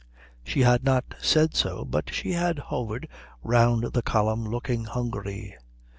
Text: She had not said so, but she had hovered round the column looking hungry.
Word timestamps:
She 0.43 0.61
had 0.61 0.83
not 0.83 1.13
said 1.21 1.53
so, 1.55 1.85
but 1.85 2.11
she 2.11 2.31
had 2.31 2.57
hovered 2.57 3.07
round 3.43 3.93
the 3.93 4.01
column 4.01 4.43
looking 4.47 4.85
hungry. 4.85 5.55